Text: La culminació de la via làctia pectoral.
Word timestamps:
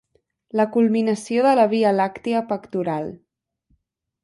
La 0.59 0.63
culminació 0.75 1.43
de 1.47 1.51
la 1.59 1.67
via 1.75 1.93
làctia 1.99 2.43
pectoral. 2.55 3.13